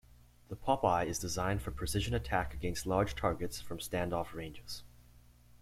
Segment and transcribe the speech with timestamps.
[0.47, 4.81] The Popeye is designed for precision attack against large targets from stand off ranges.